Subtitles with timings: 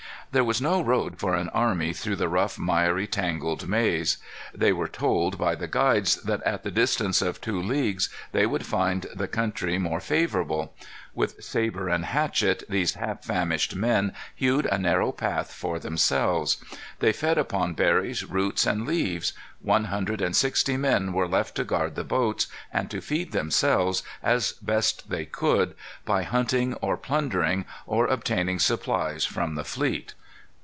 [0.33, 4.15] There was no road for an army through the rough, miry, tangled maze.
[4.55, 8.65] They were told by the guides that, at the distance of two leagues, they would
[8.65, 10.73] find the country more favorable.
[11.13, 16.63] With sabre and hatchet these half famished men hewed a narrow path for themselves.
[16.99, 19.33] They fed upon berries, roots, and leaves.
[19.61, 24.01] One hundred and sixty men were left to guard the boats, and to feed themselves
[24.23, 25.75] as best they could
[26.05, 30.13] by hunting or plundering, or obtaining supplies from the fleet.